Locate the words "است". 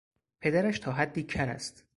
1.49-1.83